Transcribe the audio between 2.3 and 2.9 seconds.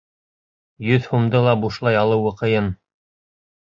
ҡыйын.